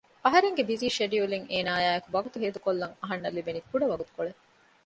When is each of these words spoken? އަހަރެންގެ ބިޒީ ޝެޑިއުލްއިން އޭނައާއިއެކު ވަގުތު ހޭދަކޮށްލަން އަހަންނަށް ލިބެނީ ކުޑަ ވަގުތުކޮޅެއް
އަހަރެންގެ 0.25 0.63
ބިޒީ 0.69 0.87
ޝެޑިއުލްއިން 0.97 1.47
އޭނައާއިއެކު 1.51 2.09
ވަގުތު 2.15 2.37
ހޭދަކޮށްލަން 2.41 2.95
އަހަންނަށް 3.01 3.35
ލިބެނީ 3.37 3.59
ކުޑަ 3.69 3.85
ވަގުތުކޮޅެއް 3.91 4.39